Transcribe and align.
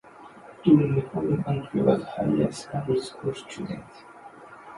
During 0.63 0.95
recording 0.95 1.43
Andrew 1.45 1.83
was 1.85 2.01
Higher 2.01 2.51
Secondary 2.51 2.99
School 3.01 3.35
student. 3.35 3.85